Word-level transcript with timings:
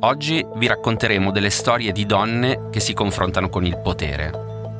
Oggi 0.00 0.44
vi 0.56 0.66
racconteremo 0.66 1.30
delle 1.30 1.50
storie 1.50 1.92
di 1.92 2.04
donne 2.04 2.68
che 2.70 2.80
si 2.80 2.92
confrontano 2.92 3.48
con 3.48 3.64
il 3.64 3.78
potere, 3.78 4.30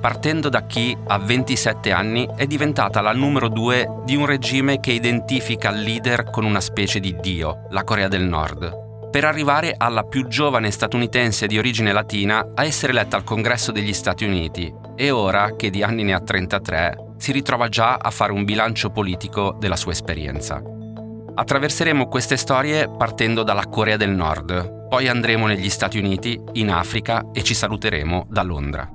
partendo 0.01 0.49
da 0.49 0.67
chi 0.67 0.95
a 1.07 1.19
27 1.19 1.93
anni 1.93 2.29
è 2.37 2.47
diventata 2.47 3.01
la 3.01 3.13
numero 3.13 3.49
due 3.49 3.89
di 4.05 4.17
un 4.17 4.27
regime 4.27 4.81
che 4.81 4.93
identifica 4.93 5.71
il 5.71 5.81
leader 5.81 6.31
con 6.31 6.45
una 6.45 6.61
specie 6.61 7.01
di 7.01 7.17
dio, 7.21 7.67
la 7.71 7.85
Corea 7.85 8.09
del 8.09 8.25
Nord, 8.25 9.11
per 9.11 9.25
arrivare 9.25 9.75
alla 9.79 10.03
più 10.03 10.27
giovane 10.27 10.71
statunitense 10.71 11.47
di 11.47 11.57
origine 11.57 11.93
latina 11.93 12.51
a 12.55 12.65
essere 12.65 12.93
eletta 12.93 13.17
al 13.17 13.25
Congresso 13.25 13.73
degli 13.73 13.95
Stati 13.95 14.25
Uniti 14.25 14.71
e 14.95 15.11
ora, 15.11 15.57
che 15.57 15.71
di 15.71 15.83
anni 15.83 16.03
ne 16.03 16.13
ha 16.13 16.21
33, 16.21 17.13
si 17.17 17.33
ritrova 17.33 17.69
già 17.69 17.95
a 17.95 18.11
fare 18.11 18.33
un 18.33 18.45
bilancio 18.45 18.91
politico 18.91 19.57
della 19.59 19.77
sua 19.77 19.93
esperienza. 19.93 20.61
Attraverseremo 21.37 22.09
queste 22.09 22.37
storie 22.37 22.89
partendo 22.89 23.43
dalla 23.43 23.67
Corea 23.67 23.97
del 23.97 24.11
Nord, 24.11 24.74
poi 24.84 25.08
andremo 25.08 25.48
negli 25.48 25.70
Stati 25.70 25.98
Uniti, 25.98 26.40
in 26.54 26.72
Africa 26.72 27.26
e 27.34 27.44
ci 27.44 27.54
saluteremo 27.54 28.26
da 28.30 28.44
Londra. 28.44 28.90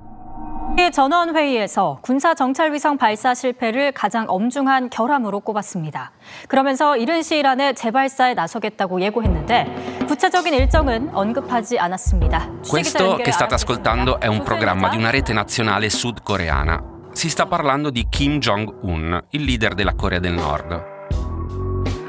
전원 0.93 1.37
회의에서 1.37 1.99
군사 2.03 2.35
정찰 2.35 2.73
위성 2.73 2.97
발사 2.99 3.33
실패를 3.33 3.93
가장 3.93 4.25
엄중한 4.29 4.91
결함으로 4.91 5.41
꼽았습니다. 5.41 6.11
그러면서 6.49 6.97
이른 6.97 7.23
시일 7.23 7.47
안에 7.47 7.75
재발사에 7.75 8.35
나서겠다고 8.35 9.01
예고했는데 9.01 10.05
구체적인 10.09 10.53
일정은 10.53 11.11
언급하지 11.15 11.79
않았습니다. 11.79 12.51
Questo 12.69 13.17
che 13.17 13.31
state 13.31 13.55
ascoltando 13.55 14.19
è 14.19 14.27
un 14.27 14.43
programma 14.43 14.89
di 14.89 14.97
una 14.97 15.11
rete 15.11 15.33
nazionale 15.33 15.89
sudcoreana. 15.91 16.83
Si 17.13 17.29
sta 17.29 17.47
parlando 17.47 17.91
di 17.91 18.07
Kim 18.09 18.41
Jong-un, 18.41 19.23
il 19.31 19.45
leader 19.45 19.75
della 19.75 19.95
Corea 19.95 20.19
del 20.19 20.33
Nord. 20.33 20.98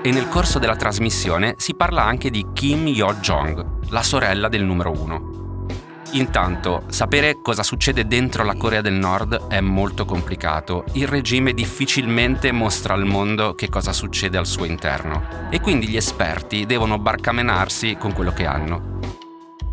E 0.03 0.11
nel 0.13 0.29
corso 0.29 0.59
della 0.59 0.77
trasmissione 0.77 1.57
si 1.59 1.75
parla 1.75 2.03
anche 2.03 2.31
di 2.31 2.47
Kim 2.55 2.87
Yo-jong, 2.87 3.91
la 3.91 4.03
sorella 4.03 4.49
del 4.49 4.65
numero 4.65 4.93
uno. 4.99 5.67
Intanto, 6.13 6.85
sapere 6.89 7.43
cosa 7.43 7.63
succede 7.63 8.07
dentro 8.07 8.43
la 8.43 8.57
Corea 8.57 8.81
del 8.81 8.95
Nord 8.95 9.49
è 9.49 9.61
molto 9.61 10.07
complicato. 10.07 10.85
Il 10.93 11.07
regime 11.07 11.53
difficilmente 11.53 12.51
mostra 12.51 12.95
al 12.95 13.05
mondo 13.05 13.55
che 13.55 13.69
cosa 13.69 13.93
succede 13.93 14.39
al 14.39 14.47
suo 14.47 14.65
interno 14.65 15.49
e 15.51 15.61
quindi 15.61 15.87
gli 15.87 15.97
esperti 15.97 16.65
devono 16.65 16.99
barcamenarsi 16.99 17.97
con 17.99 18.15
quello 18.15 18.33
che 18.33 18.47
hanno. 18.47 18.99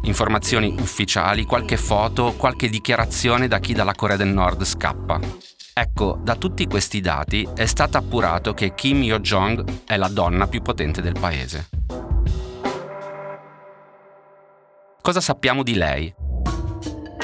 Informazioni 0.01 0.75
ufficiali, 0.77 1.45
qualche 1.45 1.77
foto, 1.77 2.33
qualche 2.35 2.67
dichiarazione 2.67 3.47
da 3.47 3.59
chi 3.59 3.73
dalla 3.73 3.95
Corea 3.95 4.17
del 4.17 4.27
Nord 4.27 4.65
scappa. 4.65 5.19
Ecco, 5.79 6.17
da 6.23 6.35
tutti 6.35 6.65
questi 6.65 7.01
dati 7.01 7.47
è 7.53 7.67
stato 7.67 7.97
appurato 7.97 8.55
che 8.55 8.73
Kim 8.73 9.03
Yo-jong 9.03 9.83
è 9.85 9.95
la 9.95 10.07
donna 10.07 10.47
più 10.47 10.63
potente 10.63 11.03
del 11.03 11.13
paese. 11.19 11.69
Cosa 14.99 15.21
sappiamo 15.21 15.61
di 15.61 15.75
lei? 15.75 16.11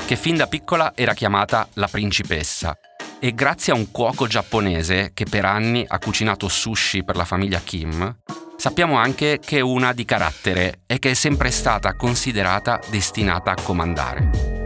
Che 0.06 0.16
fin 0.16 0.36
da 0.38 0.46
piccola 0.46 0.92
era 0.94 1.16
chiamata 1.16 1.68
la 1.74 1.88
principessa 1.88 2.78
e 3.20 3.34
grazie 3.34 3.74
a 3.74 3.76
un 3.76 3.90
cuoco 3.90 4.28
giapponese 4.28 5.14
che 5.16 5.26
per 5.28 5.46
anni 5.46 5.84
ha 5.88 5.98
cucinato 5.98 6.48
sushi 6.48 7.04
per 7.04 7.16
la 7.16 7.26
famiglia 7.26 7.60
Kim, 7.60 8.20
sappiamo 8.56 8.98
anche 8.98 9.40
che 9.44 9.58
è 9.58 9.62
una 9.62 9.94
di 9.94 10.06
carattere 10.06 10.82
e 10.86 11.00
che 11.00 11.10
è 11.10 11.16
sempre 11.16 11.50
stata 11.50 11.96
considerata 11.96 12.80
destinata 12.92 13.50
a 13.50 13.58
comandare. 13.60 14.63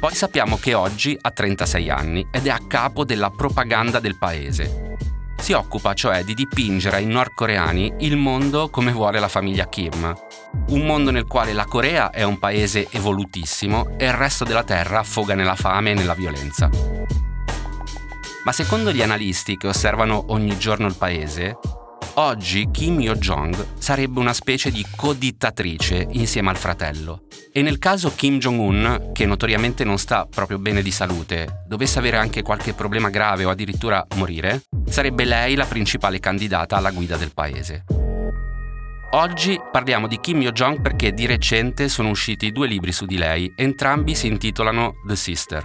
Poi 0.00 0.14
sappiamo 0.14 0.58
che 0.58 0.74
oggi 0.74 1.18
ha 1.20 1.32
36 1.32 1.90
anni 1.90 2.28
ed 2.30 2.46
è 2.46 2.50
a 2.50 2.60
capo 2.68 3.04
della 3.04 3.30
propaganda 3.30 3.98
del 3.98 4.16
paese. 4.16 4.94
Si 5.40 5.52
occupa 5.52 5.92
cioè 5.92 6.22
di 6.22 6.34
dipingere 6.34 6.96
ai 6.96 7.06
nordcoreani 7.06 7.94
il 8.00 8.16
mondo 8.16 8.68
come 8.70 8.92
vuole 8.92 9.18
la 9.18 9.26
famiglia 9.26 9.68
Kim. 9.68 10.14
Un 10.68 10.86
mondo 10.86 11.10
nel 11.10 11.26
quale 11.26 11.52
la 11.52 11.64
Corea 11.64 12.10
è 12.10 12.22
un 12.22 12.38
paese 12.38 12.86
evolutissimo 12.90 13.98
e 13.98 14.06
il 14.06 14.12
resto 14.12 14.44
della 14.44 14.62
terra 14.62 15.00
affoga 15.00 15.34
nella 15.34 15.56
fame 15.56 15.90
e 15.90 15.94
nella 15.94 16.14
violenza. 16.14 16.70
Ma 18.44 18.52
secondo 18.52 18.92
gli 18.92 19.02
analisti 19.02 19.56
che 19.56 19.66
osservano 19.66 20.26
ogni 20.28 20.56
giorno 20.58 20.86
il 20.86 20.96
paese, 20.96 21.58
oggi 22.18 22.68
Kim 22.72 22.98
Yo-jong 22.98 23.78
sarebbe 23.78 24.18
una 24.18 24.32
specie 24.32 24.72
di 24.72 24.84
codittatrice 24.96 26.04
insieme 26.10 26.50
al 26.50 26.56
fratello. 26.56 27.22
E 27.52 27.62
nel 27.62 27.78
caso 27.78 28.12
Kim 28.14 28.38
Jong-un, 28.38 29.10
che 29.12 29.24
notoriamente 29.24 29.84
non 29.84 29.98
sta 29.98 30.26
proprio 30.26 30.58
bene 30.58 30.82
di 30.82 30.90
salute, 30.90 31.62
dovesse 31.66 32.00
avere 32.00 32.16
anche 32.16 32.42
qualche 32.42 32.72
problema 32.72 33.08
grave 33.08 33.44
o 33.44 33.50
addirittura 33.50 34.04
morire, 34.16 34.62
sarebbe 34.88 35.24
lei 35.24 35.54
la 35.54 35.64
principale 35.64 36.18
candidata 36.18 36.76
alla 36.76 36.90
guida 36.90 37.16
del 37.16 37.32
paese. 37.32 37.84
Oggi 39.12 39.58
parliamo 39.70 40.08
di 40.08 40.18
Kim 40.18 40.40
Yo-jong 40.40 40.80
perché 40.80 41.12
di 41.12 41.24
recente 41.24 41.88
sono 41.88 42.10
usciti 42.10 42.50
due 42.50 42.66
libri 42.66 42.90
su 42.90 43.06
di 43.06 43.16
lei, 43.16 43.52
entrambi 43.56 44.16
si 44.16 44.26
intitolano 44.26 44.94
The 45.06 45.14
Sister. 45.14 45.64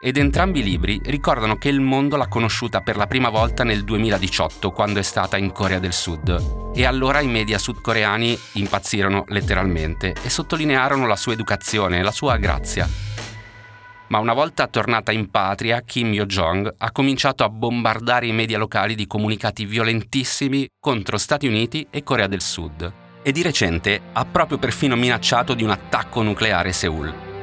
Ed 0.00 0.18
entrambi 0.18 0.60
i 0.60 0.62
libri 0.62 1.00
ricordano 1.04 1.56
che 1.56 1.70
il 1.70 1.80
mondo 1.80 2.16
l'ha 2.16 2.28
conosciuta 2.28 2.80
per 2.80 2.96
la 2.96 3.06
prima 3.06 3.30
volta 3.30 3.64
nel 3.64 3.84
2018, 3.84 4.70
quando 4.70 4.98
è 4.98 5.02
stata 5.02 5.38
in 5.38 5.50
Corea 5.50 5.78
del 5.78 5.94
Sud. 5.94 6.72
E 6.74 6.84
allora 6.84 7.20
i 7.20 7.26
media 7.26 7.56
sudcoreani 7.56 8.38
impazzirono 8.54 9.24
letteralmente 9.28 10.14
e 10.22 10.28
sottolinearono 10.28 11.06
la 11.06 11.16
sua 11.16 11.32
educazione 11.32 12.00
e 12.00 12.02
la 12.02 12.10
sua 12.10 12.36
grazia. 12.36 12.86
Ma 14.08 14.18
una 14.18 14.34
volta 14.34 14.66
tornata 14.66 15.10
in 15.10 15.30
patria, 15.30 15.80
Kim 15.80 16.12
Yo-jong 16.12 16.74
ha 16.76 16.92
cominciato 16.92 17.42
a 17.42 17.48
bombardare 17.48 18.26
i 18.26 18.32
media 18.32 18.58
locali 18.58 18.94
di 18.94 19.06
comunicati 19.06 19.64
violentissimi 19.64 20.68
contro 20.78 21.16
Stati 21.16 21.46
Uniti 21.46 21.86
e 21.88 22.02
Corea 22.02 22.26
del 22.26 22.42
Sud. 22.42 22.92
E 23.22 23.32
di 23.32 23.40
recente 23.40 24.00
ha 24.12 24.26
proprio 24.26 24.58
perfino 24.58 24.96
minacciato 24.96 25.54
di 25.54 25.62
un 25.62 25.70
attacco 25.70 26.20
nucleare 26.20 26.68
a 26.68 26.72
Seoul. 26.72 27.33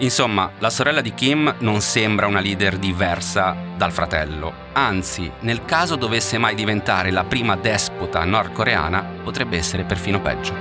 Insomma, 0.00 0.52
la 0.58 0.70
sorella 0.70 1.00
di 1.00 1.12
Kim 1.12 1.56
non 1.58 1.80
sembra 1.80 2.28
una 2.28 2.40
leader 2.40 2.76
diversa 2.76 3.56
dal 3.76 3.90
fratello. 3.90 4.66
Anzi, 4.72 5.30
nel 5.40 5.64
caso 5.64 5.96
dovesse 5.96 6.38
mai 6.38 6.54
diventare 6.54 7.10
la 7.10 7.24
prima 7.24 7.56
despota 7.56 8.24
nordcoreana, 8.24 9.04
potrebbe 9.24 9.56
essere 9.56 9.82
perfino 9.82 10.20
peggio. 10.20 10.54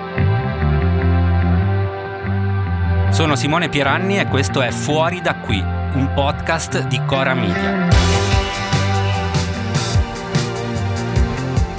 Sono 3.11 3.35
Simone 3.35 3.69
Pieranni 3.69 4.19
e 4.19 4.27
questo 4.27 4.61
è 4.61 4.71
Fuori 4.71 5.21
da 5.21 5.35
qui, 5.35 5.59
un 5.59 6.11
podcast 6.13 6.87
di 6.87 6.99
Cora 7.05 7.33
Media. 7.35 8.06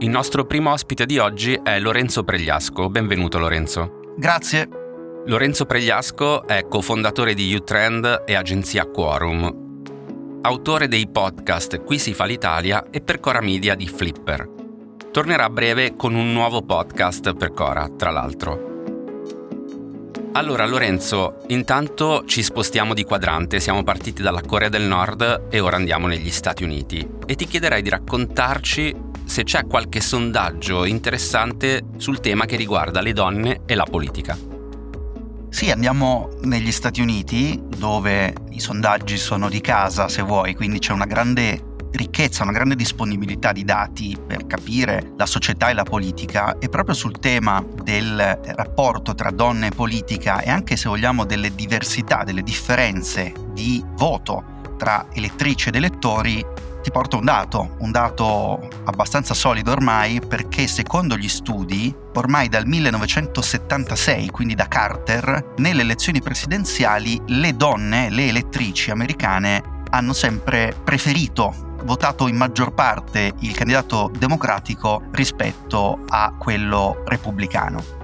Il 0.00 0.10
nostro 0.10 0.44
primo 0.44 0.70
ospite 0.70 1.06
di 1.06 1.18
oggi 1.18 1.58
è 1.60 1.80
Lorenzo 1.80 2.22
Pregliasco. 2.22 2.88
Benvenuto 2.88 3.40
Lorenzo. 3.40 4.14
Grazie. 4.16 4.68
Lorenzo 5.26 5.66
Pregliasco 5.66 6.46
è 6.46 6.68
cofondatore 6.68 7.34
di 7.34 7.52
Utrend 7.52 8.22
e 8.24 8.36
agenzia 8.36 8.86
Quorum. 8.86 10.40
Autore 10.42 10.86
dei 10.86 11.08
podcast 11.08 11.82
Qui 11.82 11.98
si 11.98 12.14
fa 12.14 12.26
l'Italia 12.26 12.90
e 12.90 13.00
per 13.00 13.18
Cora 13.18 13.40
Media 13.40 13.74
di 13.74 13.88
Flipper. 13.88 14.48
Tornerà 15.10 15.46
a 15.46 15.50
breve 15.50 15.96
con 15.96 16.14
un 16.14 16.32
nuovo 16.32 16.62
podcast 16.62 17.34
per 17.34 17.52
Cora, 17.52 17.88
tra 17.88 18.10
l'altro. 18.10 18.68
Allora 20.34 20.64
Lorenzo, 20.64 21.38
intanto 21.48 22.22
ci 22.24 22.44
spostiamo 22.44 22.94
di 22.94 23.02
quadrante, 23.02 23.58
siamo 23.58 23.82
partiti 23.82 24.22
dalla 24.22 24.42
Corea 24.42 24.68
del 24.68 24.82
Nord 24.82 25.46
e 25.50 25.58
ora 25.58 25.74
andiamo 25.74 26.06
negli 26.06 26.30
Stati 26.30 26.62
Uniti 26.62 27.04
e 27.26 27.34
ti 27.34 27.46
chiederei 27.46 27.82
di 27.82 27.88
raccontarci 27.88 29.07
se 29.28 29.44
c'è 29.44 29.66
qualche 29.66 30.00
sondaggio 30.00 30.86
interessante 30.86 31.84
sul 31.98 32.18
tema 32.18 32.46
che 32.46 32.56
riguarda 32.56 33.02
le 33.02 33.12
donne 33.12 33.60
e 33.66 33.74
la 33.74 33.84
politica. 33.84 34.36
Sì, 35.50 35.70
andiamo 35.70 36.30
negli 36.42 36.72
Stati 36.72 37.02
Uniti 37.02 37.60
dove 37.76 38.32
i 38.50 38.58
sondaggi 38.58 39.18
sono 39.18 39.50
di 39.50 39.60
casa, 39.60 40.08
se 40.08 40.22
vuoi, 40.22 40.54
quindi 40.54 40.78
c'è 40.78 40.92
una 40.92 41.04
grande 41.04 41.76
ricchezza, 41.92 42.42
una 42.42 42.52
grande 42.52 42.74
disponibilità 42.74 43.52
di 43.52 43.64
dati 43.64 44.16
per 44.26 44.46
capire 44.46 45.12
la 45.16 45.26
società 45.26 45.68
e 45.68 45.74
la 45.74 45.84
politica 45.84 46.58
e 46.58 46.68
proprio 46.68 46.94
sul 46.94 47.18
tema 47.18 47.62
del 47.82 48.40
rapporto 48.56 49.14
tra 49.14 49.30
donne 49.30 49.68
e 49.68 49.70
politica 49.70 50.40
e 50.40 50.48
anche 50.48 50.76
se 50.76 50.88
vogliamo 50.88 51.24
delle 51.24 51.54
diversità, 51.54 52.24
delle 52.24 52.42
differenze 52.42 53.32
di 53.52 53.84
voto 53.94 54.56
tra 54.78 55.06
elettrici 55.12 55.68
ed 55.68 55.74
elettori, 55.74 56.44
ti 56.82 56.90
porto 56.90 57.18
un 57.18 57.24
dato, 57.24 57.76
un 57.78 57.90
dato 57.90 58.68
abbastanza 58.84 59.34
solido 59.34 59.72
ormai 59.72 60.20
perché 60.20 60.66
secondo 60.66 61.16
gli 61.16 61.28
studi, 61.28 61.94
ormai 62.14 62.48
dal 62.48 62.66
1976, 62.66 64.30
quindi 64.30 64.54
da 64.54 64.68
Carter, 64.68 65.54
nelle 65.56 65.82
elezioni 65.82 66.22
presidenziali 66.22 67.20
le 67.26 67.56
donne, 67.56 68.10
le 68.10 68.28
elettrici 68.28 68.90
americane 68.90 69.76
hanno 69.90 70.12
sempre 70.12 70.74
preferito 70.84 71.66
votato 71.84 72.28
in 72.28 72.36
maggior 72.36 72.74
parte 72.74 73.32
il 73.40 73.54
candidato 73.54 74.10
democratico 74.16 75.04
rispetto 75.12 76.04
a 76.08 76.34
quello 76.36 77.02
repubblicano. 77.06 77.96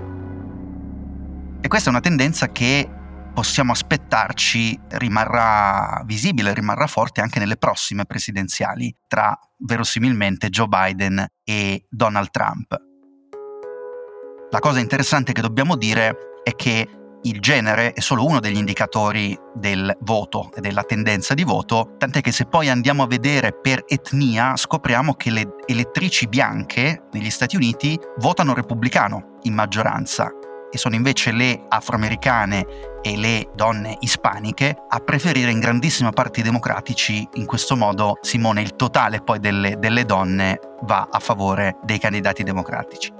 E 1.61 1.69
questa 1.69 1.89
è 1.89 1.93
una 1.93 2.01
tendenza 2.01 2.51
che 2.51 2.89
possiamo 3.35 3.73
aspettarci 3.73 4.79
rimarrà 4.91 6.03
visibile, 6.07 6.55
rimarrà 6.55 6.87
forte 6.87 7.21
anche 7.21 7.41
nelle 7.41 7.57
prossime 7.57 8.07
presidenziali 8.07 8.95
tra 9.09 9.37
verosimilmente 9.59 10.49
Joe 10.49 10.69
Biden 10.69 11.27
e 11.43 11.85
Donald 11.91 12.31
Trump. 12.31 12.77
La 14.51 14.61
cosa 14.61 14.79
interessante 14.79 15.33
che 15.33 15.41
dobbiamo 15.41 15.77
dire 15.77 16.17
è 16.45 16.55
che 16.55 16.89
il 17.23 17.41
genere 17.41 17.93
è 17.93 18.01
solo 18.01 18.25
uno 18.25 18.39
degli 18.39 18.57
indicatori 18.57 19.37
del 19.55 19.97
voto 20.03 20.53
e 20.55 20.61
della 20.61 20.83
tendenza 20.83 21.35
di 21.35 21.43
voto, 21.43 21.95
tant'è 21.99 22.21
che 22.21 22.31
se 22.33 22.45
poi 22.45 22.69
andiamo 22.69 23.03
a 23.03 23.07
vedere 23.07 23.59
per 23.59 23.83
etnia 23.87 24.57
scopriamo 24.57 25.15
che 25.15 25.31
le 25.31 25.55
elettrici 25.67 26.29
bianche 26.29 27.09
negli 27.13 27.31
Stati 27.31 27.57
Uniti 27.57 27.99
votano 28.19 28.55
repubblicano 28.55 29.39
in 29.43 29.55
maggioranza 29.55 30.31
e 30.75 30.79
sono 30.79 30.97
invece 30.97 31.31
le 31.31 31.67
afroamericane 31.69 32.67
e 33.01 33.17
le 33.17 33.49
donne 33.55 33.97
ispaniche 34.01 34.77
a 34.89 34.99
preferire 34.99 35.53
in 35.53 35.61
grandissima 35.61 36.11
parte 36.11 36.41
i 36.41 36.43
democratici. 36.43 37.27
In 37.35 37.47
questo 37.47 37.77
modo, 37.77 38.19
Simone, 38.23 38.61
il 38.61 38.75
totale 38.75 39.21
poi 39.21 39.39
delle, 39.39 39.77
delle 39.79 40.05
donne 40.05 40.59
va 40.83 41.07
a 41.09 41.21
favore 41.21 41.77
dei 41.85 41.99
candidati 41.99 42.43
democratici. 42.43 43.13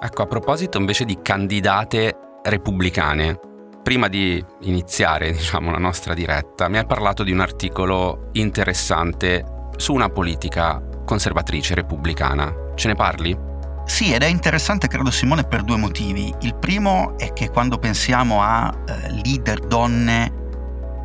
Ecco, 0.00 0.22
a 0.22 0.26
proposito 0.26 0.76
invece 0.78 1.04
di 1.04 1.20
candidate 1.22 2.16
repubblicane. 2.42 3.38
Prima 3.82 4.08
di 4.08 4.44
iniziare, 4.62 5.30
diciamo, 5.30 5.70
la 5.70 5.78
nostra 5.78 6.14
diretta, 6.14 6.68
mi 6.68 6.78
hai 6.78 6.86
parlato 6.86 7.22
di 7.22 7.30
un 7.30 7.40
articolo 7.40 8.30
interessante 8.32 9.68
su 9.76 9.92
una 9.92 10.08
politica 10.08 10.82
conservatrice 11.04 11.74
repubblicana. 11.74 12.52
Ce 12.74 12.88
ne 12.88 12.94
parli? 12.94 13.52
Sì, 13.86 14.12
ed 14.12 14.22
è 14.22 14.26
interessante 14.26 14.88
credo 14.88 15.10
Simone 15.10 15.44
per 15.44 15.62
due 15.62 15.76
motivi. 15.76 16.34
Il 16.40 16.54
primo 16.54 17.16
è 17.18 17.32
che 17.32 17.50
quando 17.50 17.78
pensiamo 17.78 18.42
a 18.42 18.72
eh, 18.86 19.10
leader 19.10 19.60
donne 19.60 20.42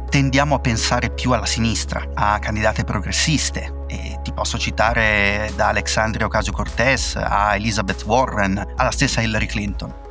tendiamo 0.09 0.55
a 0.55 0.59
pensare 0.59 1.11
più 1.11 1.31
alla 1.31 1.45
sinistra, 1.45 2.03
a 2.15 2.39
candidate 2.39 2.83
progressiste. 2.83 3.85
E 3.87 4.19
ti 4.23 4.33
posso 4.33 4.57
citare 4.57 5.51
da 5.55 5.67
Alexandria 5.67 6.25
Ocasio-Cortez 6.25 7.15
a 7.17 7.55
Elizabeth 7.55 8.03
Warren 8.05 8.73
alla 8.75 8.91
stessa 8.91 9.21
Hillary 9.21 9.45
Clinton. 9.45 10.07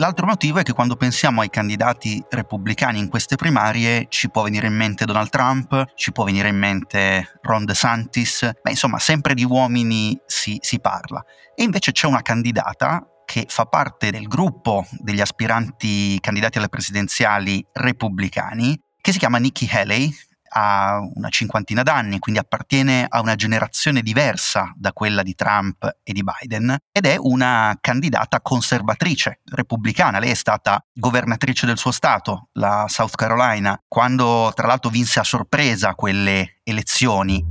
L'altro 0.00 0.24
motivo 0.24 0.58
è 0.58 0.62
che 0.62 0.72
quando 0.72 0.96
pensiamo 0.96 1.42
ai 1.42 1.50
candidati 1.50 2.24
repubblicani 2.26 2.98
in 2.98 3.10
queste 3.10 3.36
primarie 3.36 4.06
ci 4.08 4.30
può 4.30 4.44
venire 4.44 4.66
in 4.66 4.74
mente 4.74 5.04
Donald 5.04 5.28
Trump, 5.28 5.92
ci 5.94 6.10
può 6.10 6.24
venire 6.24 6.48
in 6.48 6.56
mente 6.56 7.38
Ron 7.42 7.66
DeSantis, 7.66 8.50
ma 8.62 8.70
insomma 8.70 8.98
sempre 8.98 9.34
di 9.34 9.44
uomini 9.44 10.18
si, 10.24 10.56
si 10.62 10.80
parla. 10.80 11.22
E 11.54 11.64
invece 11.64 11.92
c'è 11.92 12.06
una 12.06 12.22
candidata 12.22 13.06
che 13.26 13.44
fa 13.46 13.66
parte 13.66 14.10
del 14.10 14.26
gruppo 14.26 14.86
degli 14.90 15.20
aspiranti 15.20 16.18
candidati 16.18 16.56
alle 16.56 16.70
presidenziali 16.70 17.62
repubblicani, 17.70 18.80
che 19.02 19.12
si 19.12 19.18
chiama 19.18 19.36
Nikki 19.36 19.68
Haley, 19.70 20.10
ha 20.52 20.98
una 21.14 21.28
cinquantina 21.28 21.82
d'anni, 21.82 22.18
quindi 22.18 22.40
appartiene 22.40 23.06
a 23.08 23.20
una 23.20 23.34
generazione 23.34 24.02
diversa 24.02 24.72
da 24.76 24.92
quella 24.92 25.22
di 25.22 25.34
Trump 25.34 25.98
e 26.02 26.12
di 26.12 26.22
Biden 26.22 26.76
ed 26.92 27.06
è 27.06 27.16
una 27.18 27.76
candidata 27.80 28.40
conservatrice 28.40 29.40
repubblicana. 29.44 30.18
Lei 30.18 30.30
è 30.30 30.34
stata 30.34 30.84
governatrice 30.92 31.66
del 31.66 31.78
suo 31.78 31.92
stato, 31.92 32.48
la 32.52 32.86
South 32.88 33.14
Carolina, 33.14 33.80
quando 33.86 34.52
tra 34.54 34.66
l'altro 34.66 34.90
vinse 34.90 35.20
a 35.20 35.24
sorpresa 35.24 35.94
quelle 35.94 36.60
elezioni. 36.64 37.44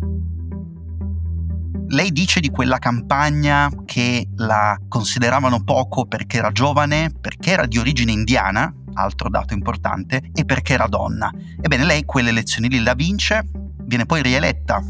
Lei 1.92 2.12
dice 2.12 2.40
di 2.40 2.52
quella 2.52 2.78
campagna 2.78 3.68
che 3.86 4.28
la 4.36 4.78
consideravano 4.88 5.64
poco 5.64 6.06
perché 6.06 6.38
era 6.38 6.52
giovane, 6.52 7.10
perché 7.20 7.50
era 7.50 7.66
di 7.66 7.80
origine 7.80 8.12
indiana, 8.12 8.72
altro 8.94 9.30
dato 9.30 9.54
importante, 9.54 10.30
e 10.34 10.46
perché 10.46 10.74
era 10.74 10.88
donna. 10.88 11.32
Ebbene, 11.62 11.86
lei 11.86 12.06
quelle 12.06 12.30
elezioni 12.30 12.70
lì 12.70 12.82
la 12.82 12.94
vince, 12.94 13.44
viene 13.86 14.06
poi 14.06 14.22
rieletta 14.22 14.84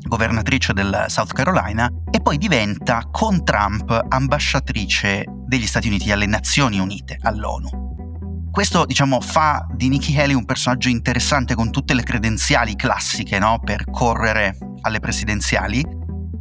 governatrice 0.00 0.72
del 0.72 1.04
South 1.08 1.32
Carolina 1.32 1.90
e 2.10 2.20
poi 2.20 2.38
diventa 2.38 3.06
con 3.10 3.44
Trump 3.44 4.06
ambasciatrice 4.08 5.24
degli 5.46 5.66
Stati 5.66 5.88
Uniti 5.88 6.10
alle 6.10 6.26
Nazioni 6.26 6.78
Unite, 6.78 7.18
all'ONU. 7.20 8.48
Questo, 8.50 8.86
diciamo, 8.86 9.20
fa 9.20 9.66
di 9.72 9.88
Nikki 9.88 10.18
Haley 10.18 10.34
un 10.34 10.44
personaggio 10.44 10.88
interessante 10.88 11.54
con 11.54 11.70
tutte 11.70 11.94
le 11.94 12.02
credenziali 12.02 12.74
classiche 12.74 13.38
no? 13.38 13.60
per 13.62 13.84
correre 13.90 14.56
alle 14.80 14.98
presidenziali, 14.98 15.84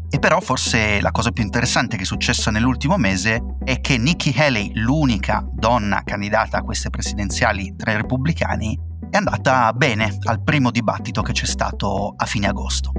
e 0.09 0.19
però 0.19 0.39
forse 0.39 1.01
la 1.01 1.11
cosa 1.11 1.31
più 1.31 1.43
interessante 1.43 1.97
che 1.97 2.03
è 2.03 2.05
successa 2.05 2.51
nell'ultimo 2.51 2.97
mese 2.97 3.57
è 3.63 3.81
che 3.81 3.97
Nikki 3.97 4.33
Haley, 4.35 4.71
l'unica 4.75 5.45
donna 5.51 6.01
candidata 6.03 6.57
a 6.57 6.61
queste 6.61 6.89
presidenziali 6.89 7.75
tra 7.75 7.91
i 7.91 7.97
repubblicani, 7.97 8.79
è 9.09 9.17
andata 9.17 9.71
bene 9.73 10.17
al 10.23 10.43
primo 10.43 10.71
dibattito 10.71 11.21
che 11.21 11.33
c'è 11.33 11.45
stato 11.45 12.13
a 12.15 12.25
fine 12.25 12.47
agosto. 12.47 12.91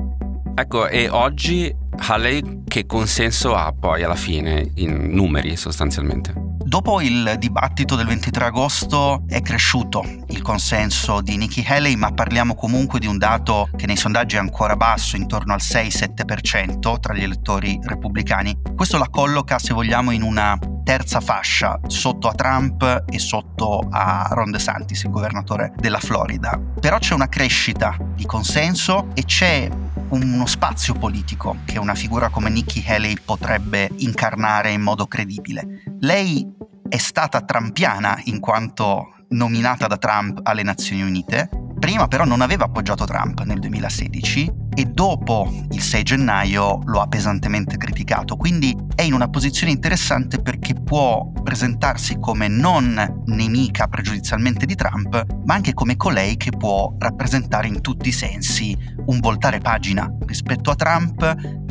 Ecco, 0.54 0.88
e 0.88 1.08
oggi 1.08 1.74
Haley 1.96 2.62
che 2.64 2.84
consenso 2.86 3.54
ha 3.54 3.72
poi 3.72 4.02
alla 4.02 4.16
fine 4.16 4.72
in 4.74 5.10
numeri 5.12 5.56
sostanzialmente? 5.56 6.47
Dopo 6.68 7.00
il 7.00 7.36
dibattito 7.38 7.96
del 7.96 8.06
23 8.06 8.44
agosto 8.44 9.22
è 9.26 9.40
cresciuto 9.40 10.04
il 10.26 10.42
consenso 10.42 11.22
di 11.22 11.38
Nikki 11.38 11.64
Haley, 11.66 11.94
ma 11.94 12.12
parliamo 12.12 12.54
comunque 12.54 12.98
di 12.98 13.06
un 13.06 13.16
dato 13.16 13.70
che 13.74 13.86
nei 13.86 13.96
sondaggi 13.96 14.36
è 14.36 14.38
ancora 14.38 14.76
basso, 14.76 15.16
intorno 15.16 15.54
al 15.54 15.60
6-7% 15.62 17.00
tra 17.00 17.14
gli 17.14 17.22
elettori 17.22 17.78
repubblicani. 17.82 18.54
Questo 18.76 18.98
la 18.98 19.08
colloca, 19.08 19.58
se 19.58 19.72
vogliamo, 19.72 20.10
in 20.10 20.20
una 20.20 20.58
terza 20.84 21.20
fascia, 21.20 21.80
sotto 21.86 22.28
a 22.28 22.34
Trump 22.34 23.04
e 23.08 23.18
sotto 23.18 23.88
a 23.90 24.28
Ron 24.30 24.50
DeSantis, 24.50 25.04
il 25.04 25.10
governatore 25.10 25.72
della 25.74 26.00
Florida. 26.00 26.60
Però 26.78 26.98
c'è 26.98 27.14
una 27.14 27.30
crescita 27.30 27.96
di 28.14 28.26
consenso 28.26 29.08
e 29.14 29.24
c'è 29.24 29.70
uno 30.10 30.46
spazio 30.46 30.92
politico 30.94 31.56
che 31.64 31.78
una 31.78 31.94
figura 31.94 32.28
come 32.28 32.50
Nikki 32.50 32.84
Haley 32.86 33.16
potrebbe 33.24 33.90
incarnare 33.96 34.72
in 34.72 34.82
modo 34.82 35.06
credibile. 35.06 35.82
Lei 36.00 36.56
è 36.88 36.96
stata 36.96 37.42
trampiana 37.42 38.20
in 38.24 38.40
quanto 38.40 39.14
nominata 39.30 39.86
da 39.86 39.98
Trump 39.98 40.40
alle 40.42 40.62
Nazioni 40.62 41.02
Unite, 41.02 41.48
prima 41.78 42.08
però 42.08 42.24
non 42.24 42.40
aveva 42.40 42.64
appoggiato 42.64 43.04
Trump 43.04 43.42
nel 43.42 43.58
2016 43.58 44.52
e 44.74 44.84
dopo 44.84 45.52
il 45.70 45.82
6 45.82 46.02
gennaio 46.02 46.80
lo 46.84 47.00
ha 47.00 47.06
pesantemente 47.08 47.76
criticato, 47.76 48.36
quindi 48.36 48.74
è 48.94 49.02
in 49.02 49.12
una 49.12 49.28
posizione 49.28 49.72
interessante 49.72 50.40
perché 50.40 50.74
può 50.74 51.30
presentarsi 51.42 52.18
come 52.18 52.48
non 52.48 53.22
nemica 53.26 53.86
pregiudizialmente 53.88 54.66
di 54.66 54.74
Trump, 54.74 55.26
ma 55.44 55.54
anche 55.54 55.74
come 55.74 55.96
colei 55.96 56.36
che 56.36 56.50
può 56.50 56.94
rappresentare 56.98 57.68
in 57.68 57.80
tutti 57.80 58.08
i 58.08 58.12
sensi 58.12 58.76
un 59.06 59.20
voltare 59.20 59.58
pagina 59.58 60.10
rispetto 60.26 60.70
a 60.70 60.74
Trump 60.74 61.22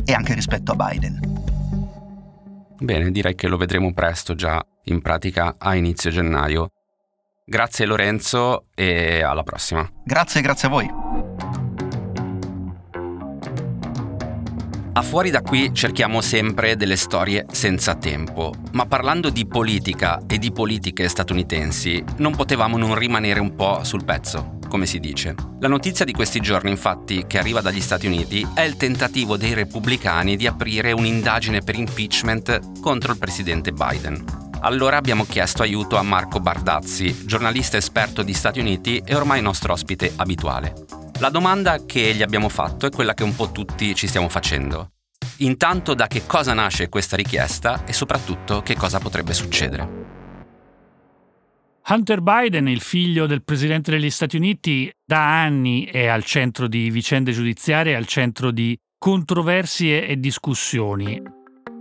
e 0.04 0.12
anche 0.12 0.34
rispetto 0.34 0.72
a 0.72 0.74
Biden. 0.76 1.57
Bene, 2.80 3.10
direi 3.10 3.34
che 3.34 3.48
lo 3.48 3.56
vedremo 3.56 3.92
presto 3.92 4.34
già 4.34 4.64
in 4.84 5.00
pratica 5.02 5.56
a 5.58 5.74
inizio 5.74 6.10
gennaio. 6.10 6.70
Grazie 7.44 7.86
Lorenzo 7.86 8.66
e 8.74 9.22
alla 9.22 9.42
prossima. 9.42 9.90
Grazie, 10.04 10.40
grazie 10.42 10.68
a 10.68 10.70
voi. 10.70 11.07
A 14.98 15.02
fuori 15.02 15.30
da 15.30 15.42
qui 15.42 15.72
cerchiamo 15.72 16.20
sempre 16.20 16.74
delle 16.74 16.96
storie 16.96 17.46
senza 17.52 17.94
tempo, 17.94 18.52
ma 18.72 18.84
parlando 18.84 19.30
di 19.30 19.46
politica 19.46 20.18
e 20.26 20.38
di 20.38 20.50
politiche 20.50 21.06
statunitensi 21.06 22.02
non 22.16 22.34
potevamo 22.34 22.76
non 22.76 22.96
rimanere 22.96 23.38
un 23.38 23.54
po' 23.54 23.84
sul 23.84 24.04
pezzo, 24.04 24.58
come 24.68 24.86
si 24.86 24.98
dice. 24.98 25.36
La 25.60 25.68
notizia 25.68 26.04
di 26.04 26.10
questi 26.10 26.40
giorni, 26.40 26.70
infatti, 26.70 27.26
che 27.28 27.38
arriva 27.38 27.60
dagli 27.60 27.80
Stati 27.80 28.08
Uniti, 28.08 28.44
è 28.54 28.62
il 28.62 28.76
tentativo 28.76 29.36
dei 29.36 29.54
repubblicani 29.54 30.34
di 30.34 30.48
aprire 30.48 30.90
un'indagine 30.90 31.60
per 31.60 31.76
impeachment 31.76 32.80
contro 32.80 33.12
il 33.12 33.18
presidente 33.18 33.70
Biden. 33.70 34.24
Allora 34.62 34.96
abbiamo 34.96 35.24
chiesto 35.24 35.62
aiuto 35.62 35.96
a 35.96 36.02
Marco 36.02 36.40
Bardazzi, 36.40 37.24
giornalista 37.24 37.76
esperto 37.76 38.24
di 38.24 38.32
Stati 38.32 38.58
Uniti 38.58 39.00
e 39.04 39.14
ormai 39.14 39.40
nostro 39.42 39.72
ospite 39.72 40.12
abituale. 40.16 40.97
La 41.20 41.30
domanda 41.30 41.84
che 41.84 42.14
gli 42.14 42.22
abbiamo 42.22 42.48
fatto 42.48 42.86
è 42.86 42.90
quella 42.90 43.12
che 43.12 43.24
un 43.24 43.34
po' 43.34 43.50
tutti 43.50 43.92
ci 43.96 44.06
stiamo 44.06 44.28
facendo. 44.28 44.92
Intanto 45.38 45.94
da 45.94 46.06
che 46.06 46.24
cosa 46.26 46.52
nasce 46.52 46.88
questa 46.88 47.16
richiesta 47.16 47.84
e 47.84 47.92
soprattutto 47.92 48.62
che 48.62 48.76
cosa 48.76 49.00
potrebbe 49.00 49.34
succedere. 49.34 50.06
Hunter 51.88 52.20
Biden, 52.20 52.68
il 52.68 52.80
figlio 52.80 53.26
del 53.26 53.42
presidente 53.42 53.90
degli 53.90 54.10
Stati 54.10 54.36
Uniti, 54.36 54.88
da 55.04 55.42
anni 55.42 55.86
è 55.86 56.06
al 56.06 56.22
centro 56.22 56.68
di 56.68 56.88
vicende 56.88 57.32
giudiziarie, 57.32 57.96
al 57.96 58.06
centro 58.06 58.52
di 58.52 58.78
controversie 58.96 60.06
e 60.06 60.20
discussioni. 60.20 61.20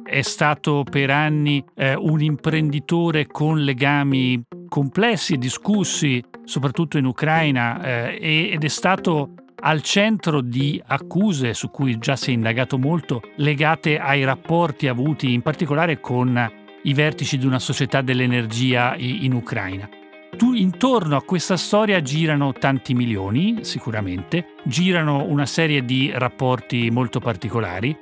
È 0.04 0.22
stato 0.22 0.84
per 0.90 1.12
anni 1.12 1.64
eh, 1.76 1.94
un 1.94 2.22
imprenditore 2.22 3.28
con 3.28 3.64
legami 3.64 4.42
complessi 4.68 5.34
e 5.34 5.38
discussi, 5.38 6.24
soprattutto 6.48 6.98
in 6.98 7.06
Ucraina, 7.06 8.16
eh, 8.16 8.50
ed 8.54 8.64
è 8.64 8.70
stato 8.70 9.34
al 9.60 9.82
centro 9.82 10.42
di 10.42 10.82
accuse 10.86 11.54
su 11.54 11.70
cui 11.70 11.98
già 11.98 12.16
si 12.16 12.32
è 12.32 12.34
indagato 12.34 12.78
molto, 12.78 13.22
legate 13.36 14.00
ai 14.00 14.24
rapporti 14.24 14.88
avuti 14.88 15.34
in 15.34 15.42
particolare 15.42 16.00
con 16.00 16.52
i 16.84 16.94
vertici 16.94 17.38
di 17.38 17.46
una 17.46 17.60
società 17.60 18.02
dell'energia 18.02 18.96
in 18.98 19.34
Ucraina. 19.34 19.90
Tu, 20.38 20.54
intorno 20.54 21.18
a 21.18 21.24
questa 21.24 21.58
storia 21.58 22.02
girano 22.02 22.54
tanti 22.54 22.94
milioni, 22.94 23.60
sicuramente, 23.62 24.54
girano 24.64 25.26
una 25.26 25.46
serie 25.46 25.84
di 25.84 26.12
rapporti 26.14 26.90
molto 26.92 27.20
particolari 27.20 27.98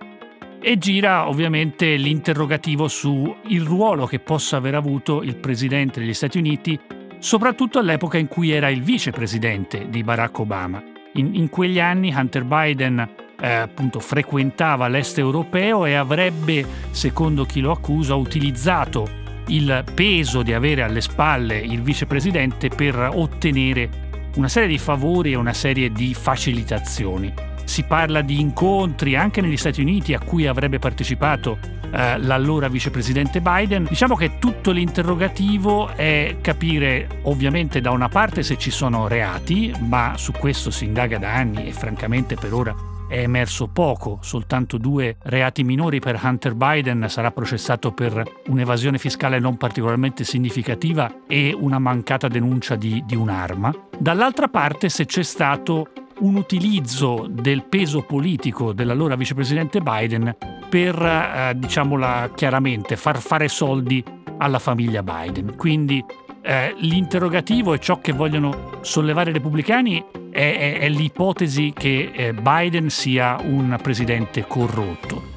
e 0.62 0.78
gira 0.78 1.30
ovviamente 1.30 1.96
l'interrogativo 1.96 2.88
su 2.88 3.34
il 3.48 3.62
ruolo 3.62 4.06
che 4.06 4.20
possa 4.20 4.58
aver 4.58 4.76
avuto 4.76 5.22
il 5.22 5.38
presidente 5.38 6.00
degli 6.00 6.14
Stati 6.14 6.38
Uniti, 6.38 6.78
soprattutto 7.20 7.80
all'epoca 7.80 8.18
in 8.18 8.28
cui 8.28 8.52
era 8.52 8.70
il 8.70 8.82
vicepresidente 8.82 9.88
di 9.90 10.04
Barack 10.04 10.40
Obama. 10.40 10.84
In, 11.14 11.36
in 11.36 11.50
quegli 11.50 11.80
anni 11.80 12.14
Hunter 12.14 12.44
Biden 12.44 13.10
eh, 13.40 13.48
appunto 13.48 14.00
frequentava 14.00 14.88
l'est 14.88 15.18
europeo 15.18 15.86
e 15.86 15.94
avrebbe, 15.94 16.66
secondo 16.92 17.46
chi 17.46 17.62
lo 17.62 17.72
accusa, 17.72 18.16
utilizzato 18.16 19.24
il 19.48 19.84
peso 19.94 20.42
di 20.42 20.54
avere 20.54 20.82
alle 20.82 21.02
spalle 21.02 21.58
il 21.58 21.82
vicepresidente 21.82 22.70
per 22.70 23.12
ottenere 23.14 24.04
una 24.36 24.48
serie 24.48 24.68
di 24.68 24.80
favori 24.80 25.34
e 25.34 25.36
una 25.36 25.54
serie 25.54 25.92
di 25.92 26.14
facilitazioni 26.14 27.34
si 27.66 27.84
parla 27.84 28.22
di 28.22 28.40
incontri 28.40 29.16
anche 29.16 29.42
negli 29.42 29.58
Stati 29.58 29.82
Uniti 29.82 30.14
a 30.14 30.20
cui 30.20 30.48
avrebbe 30.48 30.80
partecipato 30.80 31.58
eh, 31.92 32.18
l'allora 32.20 32.68
vicepresidente 32.68 33.42
Biden. 33.42 33.86
Diciamo 33.90 34.16
che 34.16 34.38
tutto 34.40 34.72
l'interrogativo 34.72 35.90
è 35.90 36.38
capire 36.42 37.20
ovviamente 37.24 37.82
da 37.82 37.92
una 37.92 38.10
parte 38.10 38.44
se 38.44 38.58
ci 38.58 38.72
sono 38.72 39.08
reati, 39.08 39.74
ma 39.80 40.14
su 40.16 40.32
questo 40.32 40.72
si 40.72 40.86
indaga 40.86 41.18
da 41.18 41.34
anni 41.34 41.68
e 41.68 41.72
francamente 41.72 42.36
per 42.36 42.54
ora 42.54 42.94
è 43.08 43.20
emerso 43.20 43.68
poco, 43.68 44.20
soltanto 44.22 44.78
due 44.78 45.18
reati 45.24 45.64
minori 45.64 46.00
per 46.00 46.20
Hunter 46.22 46.56
Biden, 46.56 47.06
sarà 47.08 47.32
processato 47.32 47.92
per 47.92 48.24
un'evasione 48.48 48.98
fiscale 48.98 49.40
non 49.40 49.58
particolarmente 49.58 50.24
significativa 50.24 51.22
e 51.28 51.56
una 51.58 51.80
mancata 51.80 52.28
denuncia 52.28 52.76
di, 52.76 53.04
di 53.06 53.16
un'arma. 53.16 53.74
Dall'altra 53.98 54.48
parte 54.48 54.90
se 54.90 55.06
c'è 55.06 55.24
stato 55.24 55.90
un 56.20 56.36
utilizzo 56.36 57.28
del 57.30 57.64
peso 57.64 58.02
politico 58.02 58.74
dell'allora 58.74 59.16
vicepresidente 59.16 59.82
Biden 59.82 60.36
per, 60.70 60.96
eh, 61.02 61.54
diciamola 61.56 62.32
chiaramente, 62.36 62.96
far 62.96 63.20
fare 63.20 63.48
soldi 63.48 64.04
alla 64.38 64.60
famiglia 64.60 65.04
Biden. 65.04 65.56
Quindi 65.56 66.04
eh, 66.42 66.76
l'interrogativo 66.80 67.74
e 67.74 67.80
ciò 67.80 68.00
che 68.00 68.12
vogliono 68.12 68.80
sollevare 68.82 69.32
i 69.32 69.34
repubblicani 69.34 70.04
è, 70.30 70.38
è, 70.58 70.80
è 70.80 70.90
l'ipotesi 70.90 71.74
che 71.76 72.12
eh, 72.14 72.34
Biden 72.34 72.90
sia 72.90 73.38
un 73.42 73.78
presidente 73.82 74.46
corrotto. 74.48 75.35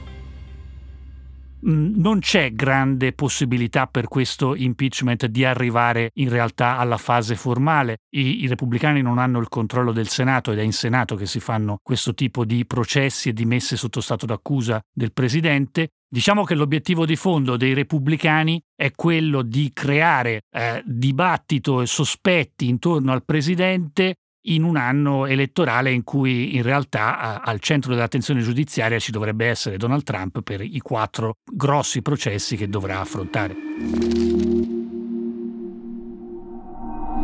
Mm, 1.67 1.95
non 1.97 2.21
c'è 2.21 2.53
grande 2.53 3.13
possibilità 3.13 3.87
per 3.89 4.07
questo 4.07 4.55
impeachment 4.55 5.27
di 5.27 5.45
arrivare 5.45 6.11
in 6.15 6.29
realtà 6.29 6.79
alla 6.79 6.99
fase 6.99 7.35
formale. 7.35 7.99
I, 8.11 8.45
I, 8.45 8.47
repubblicani 8.47 9.03
non 9.03 9.19
hanno 9.19 9.41
il 9.41 9.49
controllo 9.49 9.91
del 9.91 10.09
Senato 10.09 10.53
ed 10.53 10.59
è 10.59 10.63
in 10.63 10.73
Senato 10.73 11.17
che 11.17 11.27
si 11.27 11.41
fanno 11.41 11.79
questo 11.83 12.15
tipo 12.15 12.45
di 12.45 12.65
processi 12.65 13.31
e 13.31 13.33
di 13.33 13.45
messe 13.45 13.77
sotto 13.77 14.01
stato 14.01 14.25
d'accusa 14.25 14.81
del 14.93 15.13
presidente. 15.13 15.89
Diciamo 16.09 16.45
che 16.45 16.55
l'obiettivo 16.55 17.05
di 17.05 17.17
fondo 17.17 17.57
dei 17.57 17.75
repubblicani 17.75 18.63
è 18.75 18.93
quello 18.93 19.43
di 19.43 19.71
creare 19.75 20.43
eh, 20.51 20.83
dibattito 20.87 21.83
e 21.83 21.87
sospetti 21.87 22.69
intorno 22.69 23.13
al 23.13 23.25
presidente 23.25 24.15
in 24.55 24.63
un 24.63 24.77
anno 24.77 25.27
elettorale 25.27 25.91
in 25.91 26.05
cui 26.05 26.57
in 26.57 26.63
realtà 26.63 27.41
al 27.43 27.61
centro 27.61 27.93
dell'attenzione 27.93 28.41
giudiziaria 28.41 28.99
ci 28.99 29.11
dovrebbe 29.11 29.47
essere 29.47 29.77
Donald 29.77 30.05
Trump 30.05 30.43
per 30.43 30.61
i 30.61 30.79
quattro 30.81 31.37
grossi 31.45 32.03
processi 32.03 32.57
che 32.57 32.69
dovrà 32.69 33.01
affrontare. 33.01 33.55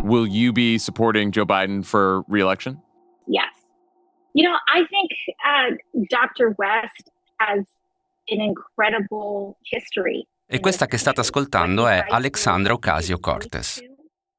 Will 0.03 0.27
you 0.27 0.53
be 0.53 0.79
supporting 0.79 1.33
Joe 1.33 1.47
Biden 1.47 1.83
for 1.83 2.25
re-election? 2.29 2.79
Yes. 3.27 3.53
You 4.35 4.47
know, 4.47 4.57
I 4.69 4.85
think 4.87 5.11
uh, 5.41 5.77
Dr. 6.11 6.55
West 6.59 7.11
has 7.39 7.65
an 8.29 8.41
incredible 8.41 9.57
history. 9.63 10.27
E 10.47 10.61
questa 10.61 10.87
che 10.87 10.99
state 10.99 11.21
ascoltando 11.21 11.89
è 11.89 12.05
Alexandra 12.07 12.75
Ocasio-Cortez 12.75 13.93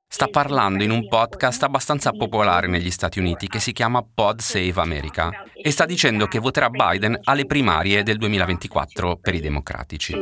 sta 0.08 0.28
parlando 0.28 0.84
in 0.84 0.92
un 0.92 1.08
podcast 1.08 1.64
abbastanza 1.64 2.12
popolare 2.12 2.68
negli 2.68 2.90
Stati 2.90 3.20
Uniti 3.20 3.48
che 3.48 3.60
si 3.60 3.74
chiama 3.74 4.02
Pod 4.02 4.40
Save 4.40 4.80
America 4.80 5.30
e 5.54 5.72
sta 5.72 5.86
dicendo 5.86 6.28
che 6.28 6.40
voterà 6.40 6.70
Biden 6.70 7.20
alle 7.24 7.46
primarie 7.46 8.02
del 8.02 8.18
2024 8.18 9.18
per 9.18 9.36
i 9.36 9.42
democratici. 9.42 10.16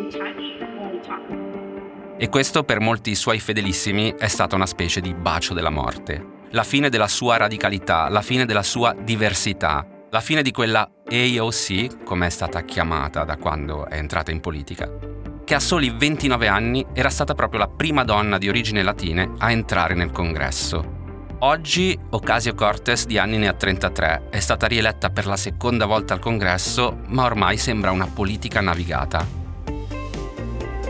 E 2.18 2.30
questo 2.30 2.63
per 2.63 2.80
molti 2.80 3.13
suoi 3.13 3.40
fedelissimi 3.40 4.16
è 4.18 4.28
stata 4.28 4.56
una 4.56 4.66
specie 4.66 5.00
di 5.00 5.13
bacio 5.13 5.54
della 5.54 5.70
morte. 5.70 6.42
La 6.52 6.63
fine 6.63 6.90
della 6.90 7.08
sua 7.08 7.38
radicalità, 7.38 8.10
la 8.10 8.22
fine 8.22 8.46
della 8.46 8.63
sua 8.63 8.94
diversità, 8.94 9.86
la 10.10 10.22
fine 10.22 10.42
di 10.42 10.52
quella 10.52 10.90
AOC, 11.08 12.04
come 12.04 12.28
è 12.28 12.30
stata 12.30 12.62
chiamata 12.63 13.24
da 13.24 13.38
quando 13.38 13.88
è 13.88 13.98
entrata 13.98 14.32
in 14.32 14.40
politica, 14.40 15.12
che 15.43 15.55
a 15.55 15.59
soli 15.59 15.93
29 15.95 16.47
anni 16.47 16.85
era 16.93 17.09
stata 17.09 17.33
proprio 17.33 17.59
la 17.59 17.67
prima 17.67 18.03
donna 18.03 18.38
di 18.38 18.50
origine 18.50 18.83
latine 18.83 19.31
a 19.38 19.51
entrare 19.51 19.93
nel 19.93 20.12
congresso. 20.12 21.01
Oggi 21.39 21.97
Ocasio 22.12 22.55
Cortez 22.55 23.05
di 23.05 23.17
anni 23.17 23.38
ne 23.38 23.50
ha 23.50 23.53
33, 23.53 24.27
è 24.29 24.39
stata 24.39 24.65
rieletta 24.65 25.09
per 25.09 25.25
la 25.25 25.35
seconda 25.35 25.85
volta 25.85 26.13
al 26.13 26.19
congresso, 26.19 27.00
ma 27.07 27.25
ormai 27.25 27.57
sembra 27.57 27.91
una 27.91 28.07
politica 28.07 28.62
navigata. 28.62 29.41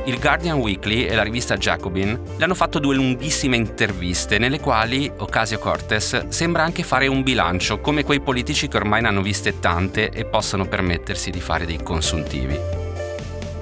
Il 0.06 0.20
Guardian 0.20 0.60
Weekly 0.60 1.06
e 1.06 1.16
la 1.16 1.24
rivista 1.24 1.56
Jacobin 1.56 2.20
le 2.36 2.44
hanno 2.44 2.56
fatto 2.56 2.78
due 2.78 2.94
lunghissime 2.94 3.56
interviste 3.56 4.38
nelle 4.38 4.60
quali 4.60 5.10
Ocasio 5.18 5.60
Cortez 5.60 6.28
sembra 6.28 6.64
anche 6.64 6.84
fare 6.84 7.08
un 7.08 7.24
bilancio 7.24 7.80
come 7.80 8.04
quei 8.04 8.20
politici 8.20 8.68
che 8.68 8.78
ormai 8.78 9.02
ne 9.02 9.08
hanno 9.08 9.22
viste 9.22 9.60
tante 9.60 10.10
e 10.10 10.26
possono 10.26 10.68
permettersi 10.68 11.32
di 11.32 11.40
fare 11.40 11.66
dei 11.66 11.82
consuntivi. 11.82 12.83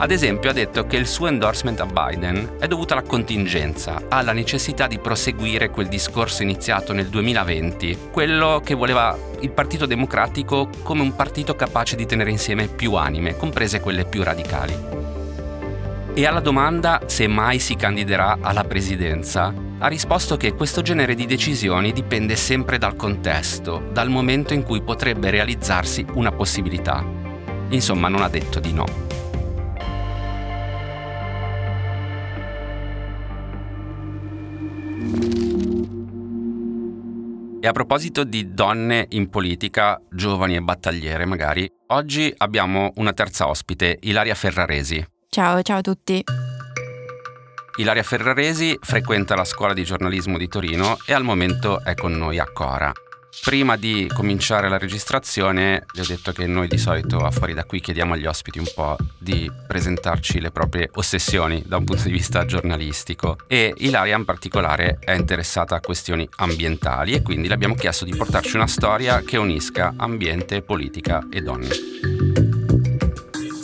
Ad 0.02 0.10
esempio 0.10 0.50
ha 0.50 0.54
detto 0.54 0.88
che 0.88 0.98
il 0.98 1.06
suo 1.06 1.28
endorsement 1.28 1.80
a 1.80 1.86
Biden 1.86 2.56
è 2.58 2.66
dovuto 2.66 2.94
alla 2.94 3.04
contingenza, 3.04 4.02
alla 4.10 4.34
necessità 4.34 4.88
di 4.88 4.98
proseguire 4.98 5.70
quel 5.70 5.90
discorso 5.90 6.42
iniziato 6.42 6.92
nel 6.92 7.08
2020, 7.08 8.10
quello 8.10 8.64
che 8.66 8.74
voleva 8.74 9.16
il 9.42 9.52
Partito 9.52 9.86
Democratico 9.86 10.70
come 10.82 11.04
un 11.04 11.16
partito 11.16 11.56
capace 11.56 11.96
di 11.96 12.08
tenere 12.08 12.32
insieme 12.32 12.66
più 12.66 12.96
anime, 12.96 13.38
comprese 13.38 13.80
quelle 13.80 14.06
più 14.06 14.24
radicali. 14.24 14.76
E 16.16 16.26
alla 16.26 16.40
domanda 16.40 17.02
se 17.06 17.28
mai 17.28 17.60
si 17.60 17.76
candiderà 17.76 18.40
alla 18.42 18.64
presidenza, 18.64 19.54
ha 19.78 19.88
risposto 19.88 20.36
che 20.36 20.56
questo 20.56 20.82
genere 20.82 21.14
di 21.14 21.28
decisioni 21.28 21.92
dipende 21.92 22.36
sempre 22.36 22.80
dal 22.80 22.96
contesto, 22.96 23.84
dal 23.92 24.10
momento 24.10 24.56
in 24.56 24.64
cui 24.64 24.82
potrebbe 24.82 25.30
realizzarsi 25.30 26.04
una 26.14 26.32
possibilità. 26.32 27.06
Insomma, 27.70 28.08
non 28.08 28.24
ha 28.24 28.30
detto 28.30 28.60
di 28.60 28.74
no. 28.74 29.11
E 37.64 37.68
a 37.68 37.72
proposito 37.72 38.24
di 38.24 38.54
donne 38.54 39.06
in 39.10 39.30
politica, 39.30 40.02
giovani 40.10 40.56
e 40.56 40.62
battagliere 40.62 41.26
magari, 41.26 41.72
Oggi 41.92 42.34
abbiamo 42.38 42.92
una 42.96 43.12
terza 43.12 43.50
ospite, 43.50 43.98
Ilaria 44.02 44.34
Ferraresi. 44.34 45.06
Ciao, 45.28 45.62
ciao 45.62 45.80
a 45.80 45.82
tutti. 45.82 46.24
Ilaria 47.76 48.04
Ferraresi 48.04 48.78
frequenta 48.80 49.36
la 49.36 49.44
scuola 49.44 49.74
di 49.74 49.84
giornalismo 49.84 50.38
di 50.38 50.48
Torino 50.48 50.98
e 51.06 51.14
al 51.14 51.24
momento 51.24 51.84
è 51.84 51.94
con 51.94 52.14
noi 52.14 52.40
a 52.40 52.50
Cora. 52.52 52.94
Prima 53.40 53.78
di 53.78 54.10
cominciare 54.14 54.70
la 54.70 54.78
registrazione 54.78 55.86
vi 55.94 56.02
ho 56.02 56.06
detto 56.06 56.32
che 56.32 56.46
noi 56.48 56.68
di 56.68 56.78
solito 56.78 57.18
a 57.18 57.32
fuori 57.32 57.54
da 57.54 57.64
qui 57.64 57.80
chiediamo 57.80 58.14
agli 58.14 58.26
ospiti 58.26 58.60
un 58.60 58.68
po' 58.76 58.98
di 59.18 59.50
presentarci 59.68 60.40
le 60.40 60.52
proprie 60.52 60.90
ossessioni 60.94 61.64
da 61.66 61.78
un 61.78 61.86
punto 61.86 62.04
di 62.04 62.12
vista 62.12 62.46
giornalistico 62.46 63.38
e 63.48 63.74
Ilaria 63.78 64.18
in 64.18 64.26
particolare 64.26 64.98
è 65.00 65.14
interessata 65.14 65.76
a 65.76 65.80
questioni 65.80 66.28
ambientali 66.38 67.14
e 67.14 67.22
quindi 67.22 67.48
le 67.48 67.54
abbiamo 67.54 67.76
chiesto 67.76 68.06
di 68.06 68.16
portarci 68.16 68.56
una 68.56 68.68
storia 68.68 69.22
che 69.22 69.38
unisca 69.38 69.94
ambiente, 69.98 70.62
politica 70.62 71.26
e 71.32 71.42
donne. 71.42 72.41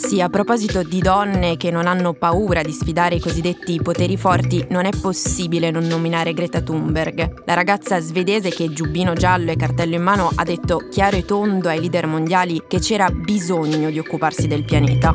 Sì, 0.08 0.22
a 0.22 0.30
proposito 0.30 0.82
di 0.82 1.00
donne 1.00 1.58
che 1.58 1.70
non 1.70 1.86
hanno 1.86 2.14
paura 2.14 2.62
di 2.62 2.72
sfidare 2.72 3.16
i 3.16 3.20
cosiddetti 3.20 3.78
poteri 3.82 4.16
forti, 4.16 4.64
non 4.70 4.86
è 4.86 4.90
possibile 4.98 5.70
non 5.70 5.84
nominare 5.84 6.32
Greta 6.32 6.62
Thunberg, 6.62 7.42
la 7.44 7.52
ragazza 7.52 8.00
svedese 8.00 8.48
che 8.48 8.72
giubbino 8.72 9.12
giallo 9.12 9.50
e 9.50 9.56
cartello 9.56 9.96
in 9.96 10.02
mano 10.02 10.30
ha 10.34 10.44
detto 10.44 10.78
chiaro 10.90 11.18
e 11.18 11.26
tondo 11.26 11.68
ai 11.68 11.80
leader 11.80 12.06
mondiali 12.06 12.62
che 12.66 12.78
c'era 12.78 13.10
bisogno 13.10 13.90
di 13.90 13.98
occuparsi 13.98 14.46
del 14.46 14.64
pianeta. 14.64 15.14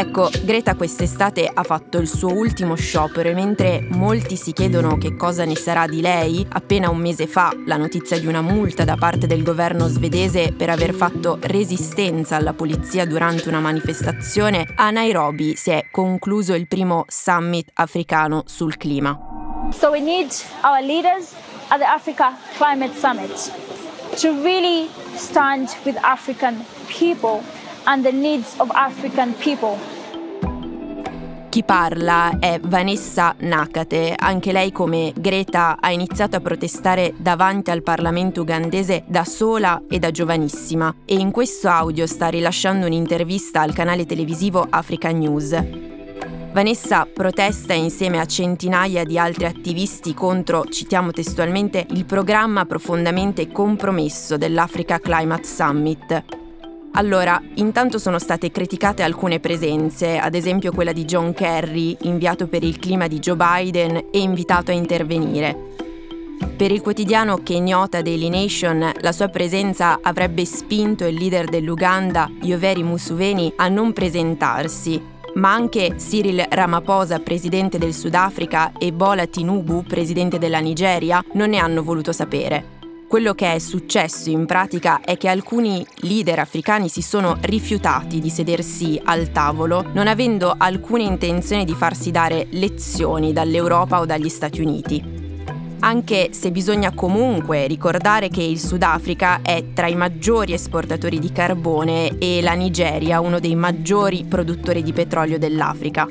Ecco, 0.00 0.30
Greta 0.44 0.76
quest'estate 0.76 1.50
ha 1.52 1.64
fatto 1.64 1.98
il 1.98 2.06
suo 2.06 2.32
ultimo 2.32 2.76
sciopero 2.76 3.30
e 3.30 3.34
mentre 3.34 3.84
molti 3.90 4.36
si 4.36 4.52
chiedono 4.52 4.96
che 4.96 5.16
cosa 5.16 5.44
ne 5.44 5.56
sarà 5.56 5.88
di 5.88 6.00
lei, 6.00 6.46
appena 6.50 6.88
un 6.88 6.98
mese 6.98 7.26
fa 7.26 7.52
la 7.66 7.76
notizia 7.76 8.16
di 8.16 8.28
una 8.28 8.40
multa 8.40 8.84
da 8.84 8.94
parte 8.94 9.26
del 9.26 9.42
governo 9.42 9.88
svedese 9.88 10.52
per 10.52 10.70
aver 10.70 10.94
fatto 10.94 11.38
resistenza 11.40 12.36
alla 12.36 12.52
polizia 12.52 13.06
durante 13.06 13.48
una 13.48 13.58
manifestazione 13.58 14.68
a 14.76 14.92
Nairobi 14.92 15.56
si 15.56 15.70
è 15.70 15.86
concluso 15.90 16.54
il 16.54 16.68
primo 16.68 17.04
summit 17.08 17.68
africano 17.74 18.44
sul 18.46 18.76
clima. 18.76 19.18
So 19.72 19.90
we 19.90 19.98
need 19.98 20.30
our 20.62 20.80
leaders 20.80 21.32
at 21.70 21.80
the 21.80 21.84
Africa 21.84 22.36
Climate 22.56 22.94
Summit 22.94 23.52
to 24.20 24.30
really 24.44 24.88
stand 25.16 25.76
with 25.84 25.96
African 26.02 26.64
people 26.86 27.42
and 27.86 28.04
the 28.04 28.12
needs 28.12 28.54
of 28.58 28.70
African 28.72 29.34
people. 29.34 29.76
Chi 31.48 31.64
parla 31.64 32.38
è 32.38 32.60
Vanessa 32.62 33.34
Nakate, 33.38 34.14
anche 34.16 34.52
lei 34.52 34.70
come 34.70 35.12
Greta 35.16 35.78
ha 35.80 35.90
iniziato 35.90 36.36
a 36.36 36.40
protestare 36.40 37.14
davanti 37.16 37.70
al 37.70 37.82
Parlamento 37.82 38.42
ugandese 38.42 39.04
da 39.06 39.24
sola 39.24 39.82
e 39.88 39.98
da 39.98 40.10
giovanissima 40.10 40.94
e 41.06 41.14
in 41.14 41.30
questo 41.30 41.68
audio 41.68 42.06
sta 42.06 42.28
rilasciando 42.28 42.84
un'intervista 42.84 43.62
al 43.62 43.72
canale 43.72 44.04
televisivo 44.04 44.66
Africa 44.68 45.10
News. 45.10 45.56
Vanessa 46.52 47.06
protesta 47.12 47.72
insieme 47.72 48.18
a 48.18 48.26
centinaia 48.26 49.04
di 49.04 49.18
altri 49.18 49.46
attivisti 49.46 50.12
contro, 50.12 50.64
citiamo 50.64 51.12
testualmente, 51.12 51.86
il 51.90 52.04
programma 52.04 52.66
profondamente 52.66 53.50
compromesso 53.50 54.36
dell'Africa 54.36 54.98
Climate 54.98 55.44
Summit, 55.44 56.24
allora, 56.98 57.40
intanto 57.54 57.96
sono 57.96 58.18
state 58.18 58.50
criticate 58.50 59.04
alcune 59.04 59.38
presenze, 59.38 60.18
ad 60.18 60.34
esempio 60.34 60.72
quella 60.72 60.90
di 60.90 61.04
John 61.04 61.32
Kerry, 61.32 61.96
inviato 62.02 62.48
per 62.48 62.64
il 62.64 62.80
clima 62.80 63.06
di 63.06 63.20
Joe 63.20 63.36
Biden 63.36 64.08
e 64.10 64.18
invitato 64.18 64.72
a 64.72 64.74
intervenire. 64.74 65.76
Per 66.56 66.72
il 66.72 66.80
quotidiano 66.80 67.38
kenyota 67.44 68.02
Daily 68.02 68.28
Nation, 68.28 68.90
la 69.00 69.12
sua 69.12 69.28
presenza 69.28 70.00
avrebbe 70.02 70.44
spinto 70.44 71.06
il 71.06 71.14
leader 71.14 71.46
dell'Uganda, 71.48 72.28
Yoweri 72.42 72.82
Museveni, 72.82 73.52
a 73.54 73.68
non 73.68 73.92
presentarsi, 73.92 75.00
ma 75.34 75.52
anche 75.52 75.94
Cyril 75.96 76.46
Ramaphosa, 76.48 77.20
presidente 77.20 77.78
del 77.78 77.94
Sudafrica, 77.94 78.72
e 78.76 78.92
Bola 78.92 79.26
Tinubu, 79.26 79.84
presidente 79.84 80.40
della 80.40 80.58
Nigeria, 80.58 81.24
non 81.34 81.50
ne 81.50 81.58
hanno 81.58 81.84
voluto 81.84 82.10
sapere. 82.10 82.77
Quello 83.08 83.32
che 83.32 83.54
è 83.54 83.58
successo 83.58 84.28
in 84.28 84.44
pratica 84.44 85.00
è 85.00 85.16
che 85.16 85.28
alcuni 85.28 85.84
leader 86.00 86.40
africani 86.40 86.90
si 86.90 87.00
sono 87.00 87.38
rifiutati 87.40 88.20
di 88.20 88.28
sedersi 88.28 89.00
al 89.02 89.32
tavolo, 89.32 89.82
non 89.94 90.08
avendo 90.08 90.54
alcuna 90.54 91.04
intenzione 91.04 91.64
di 91.64 91.72
farsi 91.72 92.10
dare 92.10 92.48
lezioni 92.50 93.32
dall'Europa 93.32 94.00
o 94.00 94.04
dagli 94.04 94.28
Stati 94.28 94.60
Uniti. 94.60 95.02
Anche 95.80 96.34
se 96.34 96.50
bisogna 96.50 96.92
comunque 96.92 97.66
ricordare 97.66 98.28
che 98.28 98.42
il 98.42 98.60
Sudafrica 98.60 99.40
è 99.40 99.72
tra 99.72 99.86
i 99.86 99.96
maggiori 99.96 100.52
esportatori 100.52 101.18
di 101.18 101.32
carbone 101.32 102.18
e 102.18 102.42
la 102.42 102.52
Nigeria 102.52 103.20
uno 103.20 103.40
dei 103.40 103.54
maggiori 103.54 104.26
produttori 104.28 104.82
di 104.82 104.92
petrolio 104.92 105.38
dell'Africa. 105.38 106.06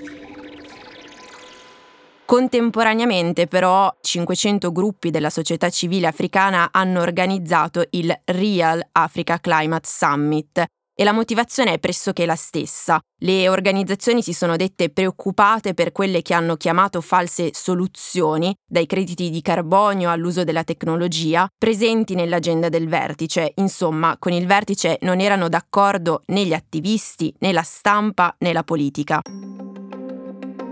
Contemporaneamente 2.27 3.47
però 3.47 3.89
500 4.01 4.73
gruppi 4.73 5.11
della 5.11 5.29
società 5.29 5.69
civile 5.69 6.07
africana 6.07 6.71
hanno 6.73 6.99
organizzato 6.99 7.85
il 7.91 8.13
Real 8.25 8.85
Africa 8.91 9.39
Climate 9.39 9.87
Summit 9.89 10.65
e 10.93 11.03
la 11.05 11.13
motivazione 11.13 11.71
è 11.71 11.79
pressoché 11.79 12.25
la 12.25 12.35
stessa. 12.35 12.99
Le 13.19 13.47
organizzazioni 13.47 14.21
si 14.21 14.33
sono 14.33 14.57
dette 14.57 14.89
preoccupate 14.89 15.73
per 15.73 15.93
quelle 15.93 16.21
che 16.21 16.33
hanno 16.33 16.57
chiamato 16.57 16.99
false 16.99 17.51
soluzioni, 17.53 18.53
dai 18.69 18.87
crediti 18.87 19.29
di 19.29 19.41
carbonio 19.41 20.11
all'uso 20.11 20.43
della 20.43 20.65
tecnologia, 20.65 21.47
presenti 21.57 22.13
nell'agenda 22.13 22.67
del 22.67 22.89
vertice. 22.89 23.53
Insomma, 23.55 24.17
con 24.19 24.33
il 24.33 24.47
vertice 24.47 24.97
non 25.03 25.21
erano 25.21 25.47
d'accordo 25.47 26.23
né 26.25 26.43
gli 26.43 26.53
attivisti, 26.53 27.33
né 27.39 27.53
la 27.53 27.63
stampa, 27.63 28.35
né 28.39 28.51
la 28.51 28.63
politica. 28.63 29.21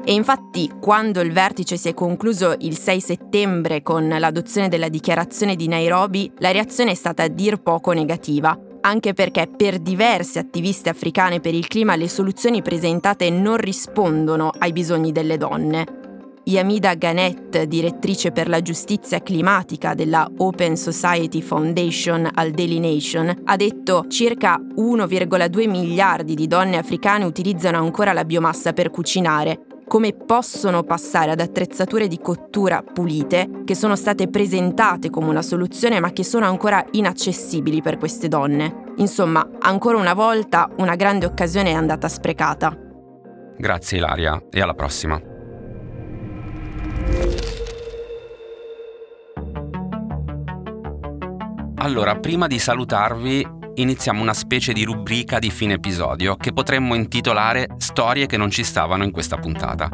E 0.07 0.13
infatti 0.13 0.71
quando 0.79 1.19
il 1.21 1.31
vertice 1.31 1.77
si 1.77 1.89
è 1.89 1.95
concluso 1.95 2.53
il 2.59 2.77
6 2.77 3.01
settembre 3.01 3.81
con 3.81 4.07
l'adozione 4.07 4.69
della 4.69 4.87
dichiarazione 4.87 5.55
di 5.55 5.67
Nairobi, 5.67 6.31
la 6.37 6.51
reazione 6.51 6.91
è 6.91 6.93
stata 6.93 7.23
a 7.23 7.27
dir 7.27 7.57
poco 7.57 7.91
negativa, 7.91 8.55
anche 8.81 9.13
perché 9.13 9.47
per 9.47 9.79
diverse 9.79 10.37
attiviste 10.37 10.89
africane 10.89 11.39
per 11.39 11.55
il 11.55 11.65
clima 11.67 11.95
le 11.95 12.07
soluzioni 12.07 12.61
presentate 12.61 13.31
non 13.31 13.57
rispondono 13.57 14.51
ai 14.59 14.73
bisogni 14.73 15.11
delle 15.11 15.37
donne. 15.37 16.03
Yamida 16.43 16.93
Ganet, 16.93 17.63
direttrice 17.63 18.31
per 18.31 18.47
la 18.47 18.61
giustizia 18.61 19.23
climatica 19.23 19.95
della 19.95 20.29
Open 20.37 20.77
Society 20.77 21.41
Foundation 21.41 22.29
al 22.31 22.51
Daily 22.51 22.77
Nation, 22.77 23.41
ha 23.45 23.55
detto 23.55 24.05
circa 24.07 24.61
1,2 24.61 25.67
miliardi 25.67 26.35
di 26.35 26.45
donne 26.45 26.77
africane 26.77 27.25
utilizzano 27.25 27.79
ancora 27.79 28.13
la 28.13 28.23
biomassa 28.23 28.71
per 28.73 28.91
cucinare 28.91 29.73
come 29.87 30.13
possono 30.13 30.83
passare 30.83 31.31
ad 31.31 31.39
attrezzature 31.39 32.07
di 32.07 32.19
cottura 32.19 32.81
pulite 32.81 33.63
che 33.65 33.75
sono 33.75 33.95
state 33.95 34.27
presentate 34.27 35.09
come 35.09 35.27
una 35.27 35.41
soluzione 35.41 35.99
ma 35.99 36.11
che 36.11 36.23
sono 36.23 36.45
ancora 36.45 36.83
inaccessibili 36.91 37.81
per 37.81 37.97
queste 37.97 38.27
donne. 38.27 38.93
Insomma, 38.97 39.47
ancora 39.59 39.97
una 39.97 40.13
volta 40.13 40.69
una 40.77 40.95
grande 40.95 41.25
occasione 41.25 41.71
è 41.71 41.73
andata 41.73 42.07
sprecata. 42.07 42.77
Grazie 43.57 43.97
Ilaria 43.97 44.41
e 44.49 44.61
alla 44.61 44.73
prossima. 44.73 45.21
Allora, 51.77 52.15
prima 52.15 52.47
di 52.47 52.57
salutarvi, 52.57 53.54
iniziamo 53.75 54.21
una 54.21 54.33
specie 54.33 54.73
di 54.73 54.83
rubrica 54.83 55.39
di 55.39 55.49
fine 55.49 55.73
episodio 55.73 56.35
che 56.35 56.53
potremmo 56.53 56.95
intitolare 56.95 57.67
Storie 57.77 58.25
che 58.25 58.37
non 58.37 58.49
ci 58.49 58.63
stavano 58.63 59.03
in 59.03 59.11
questa 59.11 59.37
puntata. 59.37 59.89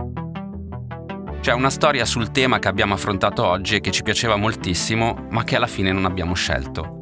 C'è 1.41 1.53
una 1.53 1.71
storia 1.71 2.05
sul 2.05 2.31
tema 2.31 2.59
che 2.59 2.67
abbiamo 2.67 2.93
affrontato 2.93 3.45
oggi 3.45 3.75
e 3.75 3.81
che 3.81 3.91
ci 3.91 4.03
piaceva 4.03 4.35
moltissimo, 4.35 5.25
ma 5.31 5.43
che 5.43 5.55
alla 5.55 5.67
fine 5.67 5.91
non 5.91 6.05
abbiamo 6.05 6.35
scelto. 6.35 6.97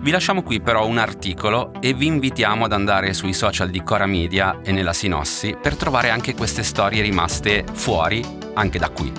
Vi 0.00 0.10
lasciamo 0.10 0.42
qui 0.42 0.60
però 0.60 0.86
un 0.86 0.98
articolo 0.98 1.74
e 1.80 1.92
vi 1.92 2.06
invitiamo 2.06 2.64
ad 2.64 2.72
andare 2.72 3.12
sui 3.12 3.34
social 3.34 3.68
di 3.68 3.82
Cora 3.82 4.06
Media 4.06 4.60
e 4.64 4.72
nella 4.72 4.92
Sinossi 4.92 5.54
per 5.60 5.76
trovare 5.76 6.10
anche 6.10 6.34
queste 6.34 6.62
storie 6.62 7.02
rimaste 7.02 7.64
fuori 7.72 8.24
anche 8.54 8.78
da 8.78 8.88
qui. 8.88 9.12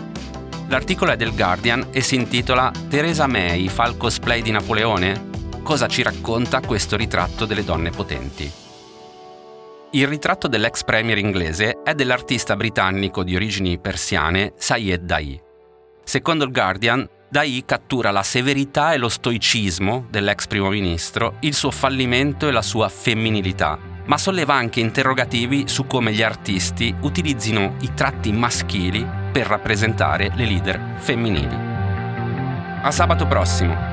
L'articolo 0.67 1.11
è 1.11 1.15
del 1.15 1.35
Guardian 1.35 1.87
e 1.91 2.01
si 2.01 2.15
intitola 2.15 2.71
Teresa 2.89 3.27
May 3.27 3.67
fa 3.67 3.85
il 3.85 3.95
cosplay 3.95 4.41
di 4.41 4.51
Napoleone? 4.51 5.32
Cosa 5.63 5.87
ci 5.87 6.03
racconta 6.03 6.59
questo 6.59 6.95
ritratto 6.97 7.45
delle 7.45 7.63
donne 7.63 7.89
potenti. 7.89 8.51
Il 9.91 10.07
ritratto 10.07 10.47
dell'ex 10.47 10.83
premier 10.83 11.17
inglese 11.17 11.81
è 11.83 11.93
dell'artista 11.93 12.55
britannico 12.55 13.23
di 13.23 13.35
origini 13.35 13.79
persiane 13.79 14.53
Sayed 14.57 15.03
Dai. 15.03 15.39
Secondo 16.03 16.43
il 16.43 16.51
Guardian, 16.51 17.07
Dai 17.29 17.63
cattura 17.65 18.11
la 18.11 18.23
severità 18.23 18.93
e 18.93 18.97
lo 18.97 19.09
stoicismo 19.09 20.05
dell'ex 20.09 20.47
primo 20.47 20.69
ministro, 20.69 21.37
il 21.39 21.53
suo 21.53 21.71
fallimento 21.71 22.47
e 22.47 22.51
la 22.51 22.61
sua 22.61 22.89
femminilità, 22.89 23.79
ma 24.05 24.17
solleva 24.17 24.53
anche 24.53 24.79
interrogativi 24.79 25.67
su 25.67 25.87
come 25.87 26.11
gli 26.11 26.21
artisti 26.21 26.93
utilizzino 27.01 27.75
i 27.81 27.93
tratti 27.93 28.31
maschili 28.31 29.07
per 29.31 29.47
rappresentare 29.47 30.31
le 30.35 30.45
leader 30.45 30.95
femminili. 30.97 31.55
A 32.81 32.91
sabato 32.91 33.25
prossimo! 33.25 33.92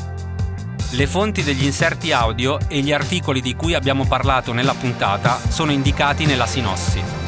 Le 0.93 1.07
fonti 1.07 1.41
degli 1.41 1.63
inserti 1.63 2.11
audio 2.11 2.59
e 2.67 2.81
gli 2.81 2.91
articoli 2.91 3.39
di 3.39 3.55
cui 3.55 3.73
abbiamo 3.75 4.05
parlato 4.05 4.51
nella 4.51 4.73
puntata 4.73 5.39
sono 5.47 5.71
indicati 5.71 6.25
nella 6.25 6.45
sinossi. 6.45 7.20